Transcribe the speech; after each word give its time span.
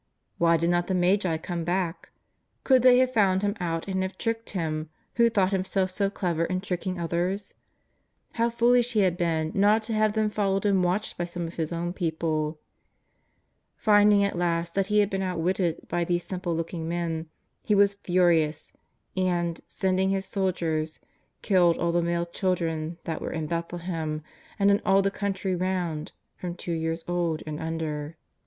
AYhy 0.39 0.57
did 0.57 0.71
not 0.71 0.87
the 0.87 0.95
Magi 0.95 1.37
come 1.37 1.63
back? 1.63 2.09
Could 2.63 2.81
they 2.81 2.97
have 2.97 3.13
found 3.13 3.43
him 3.43 3.55
out 3.59 3.87
and 3.87 4.01
have 4.01 4.17
tricked 4.17 4.49
him 4.49 4.89
who 5.17 5.29
thought 5.29 5.51
him 5.53 5.63
self 5.63 5.91
so 5.91 6.09
clever 6.09 6.43
in 6.45 6.59
tricking 6.61 6.99
others? 6.99 7.53
How 8.31 8.49
foolish 8.49 8.93
he 8.93 9.01
had 9.01 9.15
been 9.15 9.51
not 9.53 9.83
to 9.83 9.93
have 9.93 10.13
them 10.13 10.31
followed 10.31 10.65
and 10.65 10.83
watched 10.83 11.19
by 11.19 11.25
some 11.25 11.45
of 11.45 11.53
his 11.57 11.71
own 11.71 11.93
people. 11.93 12.59
Finding 13.77 14.23
at 14.23 14.35
last 14.35 14.73
that 14.73 14.87
he 14.87 15.01
had 15.01 15.09
been 15.11 15.21
out 15.21 15.37
witted 15.39 15.87
by 15.87 16.03
these 16.03 16.23
simple 16.23 16.55
looking 16.55 16.89
men, 16.89 17.29
he 17.61 17.75
was 17.75 17.93
furious, 17.93 18.73
and, 19.15 19.61
sending 19.67 20.09
his 20.09 20.25
soldiers, 20.25 20.99
killed 21.43 21.77
all 21.77 21.91
the 21.91 22.01
male 22.01 22.25
children 22.25 22.97
thai; 23.03 23.17
were 23.17 23.31
in 23.31 23.45
Bethlehem 23.45 24.23
and 24.57 24.71
in 24.71 24.81
all 24.83 25.03
the 25.03 25.11
country 25.11 25.55
round 25.55 26.13
from 26.37 26.55
two 26.55 26.73
years 26.73 27.03
old 27.07 27.43
and 27.45 27.59
under. 27.59 28.17